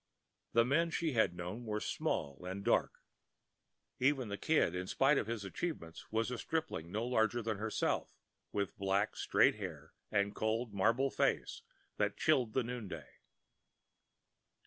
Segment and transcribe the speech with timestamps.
[0.53, 3.03] The men she had known had been small and dark.
[3.99, 8.09] Even the Kid, in spite of his achievements, was a stripling no larger than herself,
[8.51, 11.61] with black, straight hair and a cold, marble face
[11.97, 13.09] that chilled the noonday.